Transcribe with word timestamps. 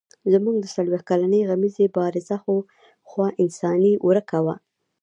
زموږ 0.33 0.55
د 0.59 0.65
څلوېښت 0.75 1.05
کلنې 1.09 1.41
غمیزې 1.49 1.85
بارزه 1.95 2.37
خوا 3.07 3.27
انساني 3.43 3.93
ورکه 4.07 4.39
وه. 4.45 4.55